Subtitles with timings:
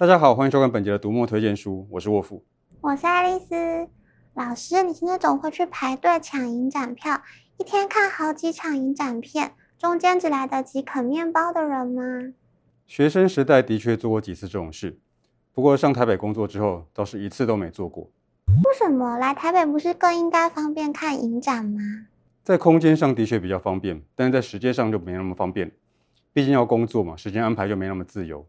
[0.00, 2.42] 大家好，欢迎收看本节的读墨推荐书，我是沃夫，
[2.80, 3.86] 我是爱丽丝。
[4.32, 7.20] 老师，你是那种会去排队抢影展票，
[7.58, 12.32] 一天看好几场影展片，中间只来得及啃面包的人吗？
[12.86, 14.98] 学生时代的确做过几次这种事，
[15.52, 18.10] 不过上台北工作之后，倒是一次都没做过。
[18.46, 19.18] 为什么？
[19.18, 21.82] 来台北不是更应该方便看影展吗？
[22.42, 25.70] 在空间上的确比较方便，但是在时间上就没那么方便。
[26.32, 28.46] 毕竟要工作嘛，时间安排就没那么自由。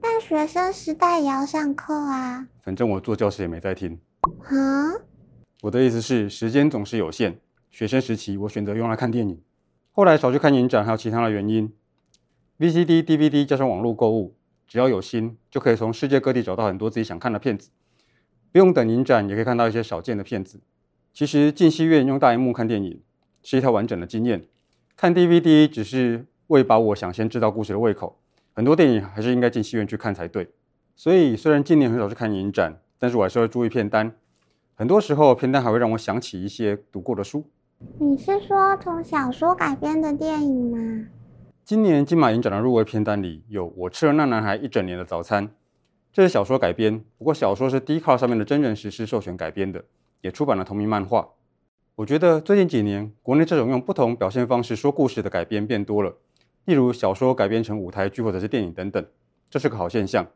[0.00, 2.46] 但学生时代也要上课啊。
[2.62, 3.98] 反正我坐教室也没在听。
[4.22, 4.94] 啊？
[5.62, 7.40] 我的意思是，时间总是有限。
[7.70, 9.40] 学生时期我选择用来看电影，
[9.92, 11.72] 后来少去看影展，还有其他的原因。
[12.58, 14.34] VCD、DVD 加上网络购物，
[14.66, 17.70] 只要有心，就可以从世界各地找到很多自己想看的片子。
[18.50, 20.60] 不用等影展，也可以看到一些少见的片子。
[21.12, 23.02] 其实进戏院用大荧幕看电影，
[23.42, 24.44] 是一套完整的经验，
[24.96, 28.18] 看 DVD 只是为把我想先知道故事的胃口。
[28.58, 30.50] 很多电影还是应该进戏院去看才对。
[30.96, 34.12] 所以虽然今年很少去看影展，但是我还是会注意片单。
[34.74, 37.44] 很多时候片单还会让我想起一些读过的书。
[38.00, 41.06] 你是说从小说改编的电影吗？
[41.64, 45.46] 今年金马影展的入围片单里有《我吃了那男孩一整年的早餐》，
[46.12, 49.84] 这是小说改编，不过小说是 Dcard 上面的真人实事授权改编的，
[50.22, 51.28] 也出版了同名漫画。
[51.94, 56.16] 我觉得最近几年，国内这种用不同表现方式说故事的改编变多了，
[56.68, 59.02] 例如小说改编成舞台剧或者是电影等等，
[59.48, 60.26] 这是个好现象。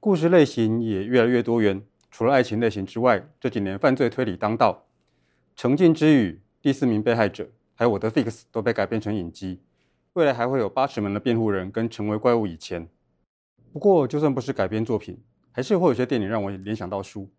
[0.00, 4.86] 故事类型也越来越多元，除了爱情类型之外，这几年犯罪推理当道，
[5.60, 7.44] 《澄镜之语》、《第四名被害者》
[7.76, 9.60] 还有《我的 Fix》都被改编成影集，
[10.14, 12.84] 未来还会有《八尺门的辩护人》跟《成为怪物以前》。
[13.72, 15.16] 不过就算不是改编作品，
[15.52, 17.30] 还是会有些电影让我联想到书。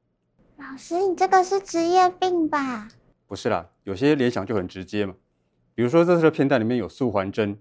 [0.55, 2.87] 老师，你这个是职业病吧？
[3.27, 5.15] 不是啦，有些联想就很直接嘛。
[5.75, 7.57] 比如说这次的片段里面有素还真，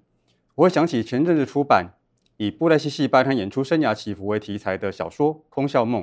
[0.58, 1.94] 我会想起前阵子出版
[2.36, 6.02] 以布袋戏戏班和演出生涯起伏为题材的小说《空笑梦》，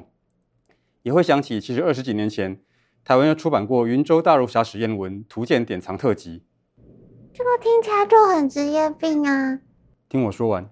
[1.02, 2.62] 也会想起其实二十几年前
[3.04, 6.40] 台湾又出版过《云州大儒侠史艳文图鉴典藏特辑》。
[7.34, 9.60] 这个听起来就很职业病啊！
[10.08, 10.70] 听我说完，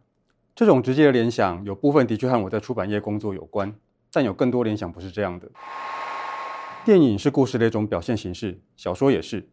[0.56, 3.76] 这种直接的联想有部分的确和我在出版业工作有关，
[4.14, 5.52] 但有更多联想不是这样的。
[6.86, 9.50] 电影是故事的一种表现形式，小说也是。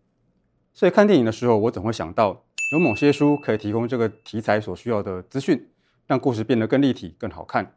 [0.72, 5.69] 所以看电影的时候，我总会想到，有某些书可以提供这个题材所需要的资讯，
[6.06, 7.75] 让故事变得更立体、更好看。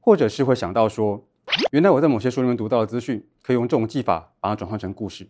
[0.00, 1.26] 或者是会想到说，
[1.72, 5.28] 原来我在某些书里面读到的资讯，可以用这种技法把它转换成故事。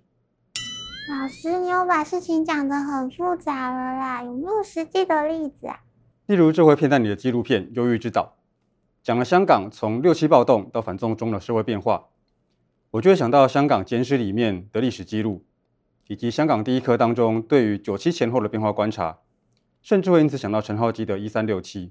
[1.08, 5.80] 老师，你又把事情讲得很复杂了啦，有没有实际的例子啊？
[6.26, 8.36] 例如这回片段里的纪录片《忧郁之岛》，
[9.02, 12.04] 讲了香港从六七暴动到反送中的社会变化。
[12.92, 15.44] 我就会想到香港简史里面的历史记录，
[16.10, 19.20] 以及香港第一课当中对于九七前后的变化观察，
[19.80, 21.86] 甚至会因此想到陈浩基的《一三六七》。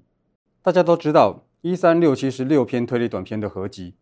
[0.61, 1.31] 大家都知道，
[1.61, 3.95] 《一三六七》是六篇推理短篇的合集。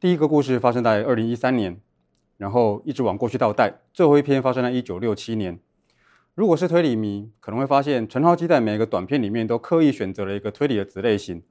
[0.00, 1.78] 第一个故事发生在二零一三年，
[2.38, 5.60] 然后一直往过去倒带，最后一篇发生在一九六七年。
[6.34, 11.42] 如果是推理迷，可能会发现陈浩基在每个短片里面都刻意选择了一个推理的子类型。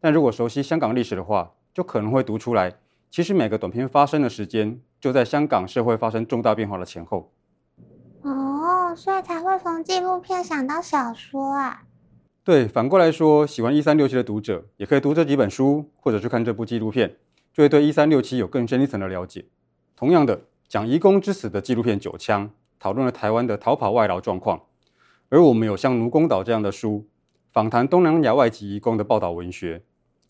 [0.00, 2.78] 但如果熟悉香港历史的话，就可能会读出来。
[3.10, 7.32] 其实每个短片发生的时间就在香港社会发生重大变化的前后。
[8.22, 11.82] 哦，所以才会从纪录片想到小说啊。
[12.42, 17.16] 对，反过来说，喜欢一三六七的读者也可以读这几本书，或者去看这部纪录片，
[17.52, 19.44] 就会对一三六七有更深一层的了解。
[19.94, 22.46] 同样的，讲移工之死的纪录片《九枪》，
[22.78, 24.62] 讨论了台湾的逃跑外劳状况，
[25.28, 27.06] 而我们有像《奴公岛》这样的书，
[27.52, 29.82] 访谈东南亚外籍移工的报道文学。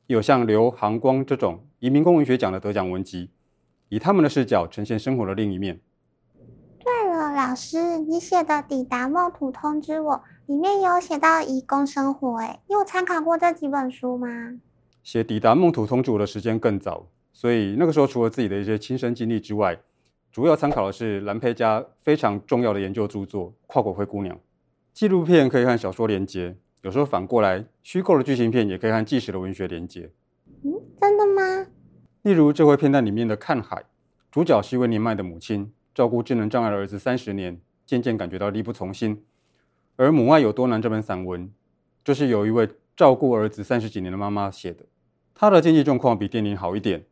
[0.09, 3.31] 有像刘航光这种移民工文学奖的得奖文集，
[3.89, 5.81] 以他们的视角呈现生活的另一面。
[6.79, 10.15] 对了，老师，你写的《抵达梦土通知我》
[10.47, 14.29] 里面有写到移工生活，诶，你有参考过这几本书吗？
[15.03, 19.79] 写《抵达梦土通知我》的时间更早，所以那个时候除了自己的一些亲身经历之外，
[20.31, 24.37] 主要参考的是兰佩嘉非常重要的研究著作《跨国灰姑娘》。
[24.93, 26.57] 纪录片可以和小说连接。
[26.83, 30.11] 有时候反过来，虚构的剧情片也可以和纪实的文学连接。
[30.63, 31.67] 嗯，真的吗？
[32.29, 33.77] 例如这回片段里面的《看海》，
[34.31, 39.25] 主角是一位年迈的母亲，照顾智能障碍的儿子三十年，渐渐感觉到力不从心。
[39.97, 41.51] 而《母爱有多难》这本散文，
[42.05, 44.85] 就是有一位照顾儿子三十几年的妈妈写的。
[45.35, 47.07] 她的经济状况比电影好一点，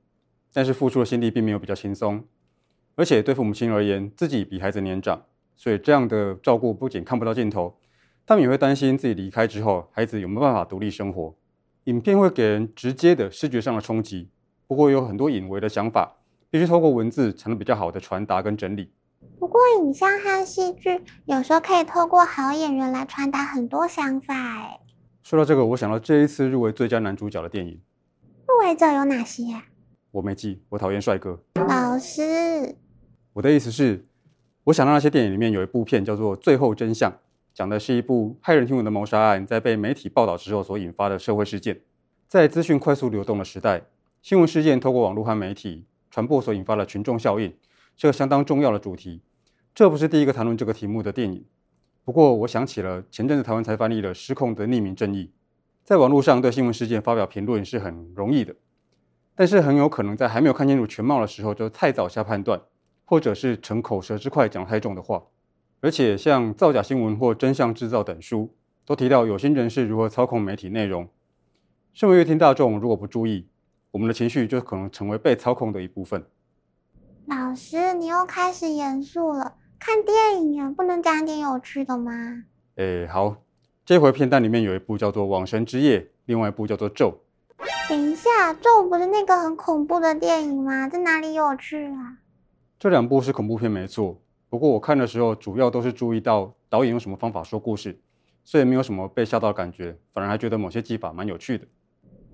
[0.52, 2.22] 但是付出的心力并没有比较轻松。
[2.94, 5.24] 而且对父母亲而言，自己比孩子年长，
[5.56, 7.78] 所以这样的照顾不仅看不到尽头。
[8.26, 11.34] 他们也会担心自己离开之后，孩子有没有办法独立生活。
[11.84, 14.28] 影片会给人直接的视觉上的冲击，
[14.66, 16.16] 不过有很多隐微的想法，
[16.50, 18.90] 必须透过文字才能比较好的传达跟整理。
[19.38, 24.34] 不过，影像和戏剧有时候可以透过好演员来传达很多想法。
[24.34, 24.80] 哎，
[25.22, 27.80] 说到这个，我想到这一次入围最佳男主角的电影。
[28.46, 29.64] 入围者有哪些啊？
[30.12, 31.38] 我没记，我讨厌帅哥。
[31.54, 32.76] 老师，
[33.34, 34.06] 我的意思是，
[34.64, 37.10] 我想到那些电影里面有一部片叫做《最后真相》，
[37.52, 41.80] 讲的是一部骇人听闻的谋杀案，在被媒体报道之后所引发的社会事件。
[42.28, 43.82] 在资讯快速流动的时代，
[44.26, 47.55] 新闻事件透过网络和媒体传播所引发的群众效应，
[47.96, 49.23] 是个相当重要的主题。
[49.73, 51.44] 这不是第一个谈论这个题目的电影。
[52.05, 55.26] 不过，我想起了前阵子台湾才翻译了《失控的匿名正义》。
[55.84, 58.56] 在网络上对新闻事件发表评论是很容易的，
[59.37, 62.61] 但是很有可能在还没有看清楚全貌的时候就太早下判断，
[63.05, 65.23] 或者是逞口舌之快讲太重的话。
[65.81, 71.08] 而且，像《造假新闻》或《真相制造》等书都提到有心人士如何操控媒体内容。
[71.94, 73.46] 身为阅听大众，如果不注意，
[73.96, 76.22] 我们的情绪就可能成为被操控的一部分。
[77.25, 79.54] 老师，你又开始严肃了。
[79.78, 82.12] 看电影啊，不能讲点有趣的吗？
[82.75, 83.37] 诶，好，
[83.87, 87.19] 这回片段里面有一部叫做《往神之夜》，另外一部叫做《咒》。
[87.88, 90.87] 等一下，《咒》不是那个很恐怖的电影吗？
[90.90, 92.19] 在哪里有趣啊？
[92.78, 94.20] 这两部是恐怖片没错，
[94.50, 97.99] 不过我看的时候主要都是注意到导演用什么方法说故事，
[98.44, 101.66] 所以没有什么被吓到的感觉，反而还觉得某些技法蛮有趣的。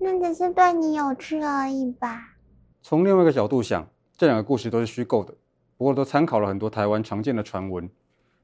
[0.03, 2.35] 那只是对你有趣而已吧？
[2.81, 5.33] 从另外一个角度想，这两个故事都是虚构的。
[5.77, 7.89] 不过都参考了很多台湾常见的传闻，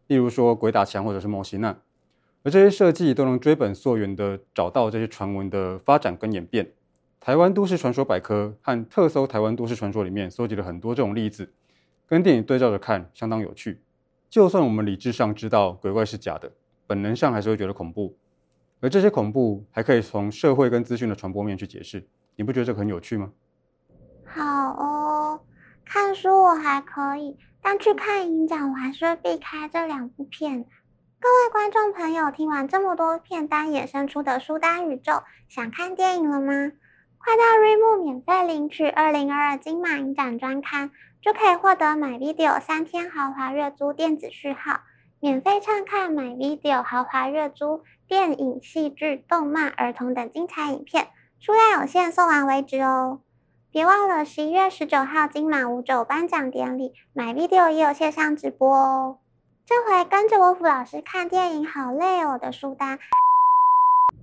[0.08, 1.76] 例如说鬼打墙或者是魔神仔，
[2.44, 6.72] 而这些设计都能追本溯源的找到这些传闻的发展跟演变。
[7.20, 11.52] 台湾都市传说百科和特搜台湾都市传说里面搜集了很多这种例子，
[12.08, 13.82] 跟电影对照着看，相当有趣。
[14.30, 16.50] 就算我们理智上知道鬼怪是假的，
[16.88, 18.16] 本能上还是会觉得恐怖，
[18.82, 23.32] 而这些恐怖还可以从社会跟资讯的传播面去解释，你不觉得这个很有趣吗？
[24.26, 25.42] 好哦。
[25.86, 30.66] 看书我还可以，但去看影展我还是会避开这两部片。
[31.20, 36.72] 各位观众朋友，听完这么多片单衍生出的书单宇宙，想看电影了吗？
[37.18, 40.92] 快到 r e m o 免费领取二零二二金马影展专刊，
[41.22, 44.82] 就可以获得 MyVideo 三天豪华月租电子序号，
[45.22, 53.20] 免费畅看 MyVideo 豪华月租电影、戏剧、动漫、儿童等精彩影片，数量有限，送完为止哦。
[53.72, 59.18] 别忘了十一月十九号金马五九颁奖典礼，MyVideo 也有线上直播哦。
[59.66, 62.98] 这回跟着沃夫老师看电影好累哦的书单，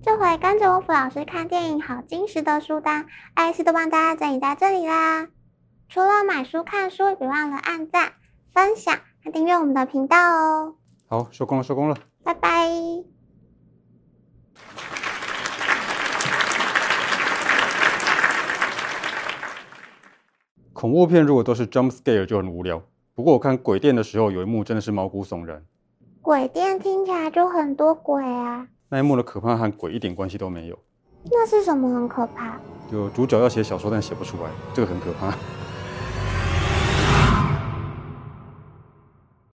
[0.03, 3.05] 这回跟着沃夫老师看电影好精实的书单，
[3.35, 5.27] 艾斯都帮大家整理在这里啦。
[5.87, 8.13] 除了买书看书，别忘了按赞、
[8.51, 10.75] 分享和订阅我们的频道哦。
[11.09, 12.67] 好，收工了，收工了，拜拜。
[20.73, 22.83] 恐怖片如果都是 jump scare 就很无聊。
[23.15, 25.63] 不过我看鬼店的时候，有一幕真的是毛骨悚然。
[26.21, 28.67] 鬼店听起来就很多鬼啊。
[28.89, 30.77] 那一幕的可怕和鬼一点关系都没有。
[31.23, 32.59] 那是什么很可怕？
[32.91, 35.33] 就主角要写小说但写不出来，这个很可怕。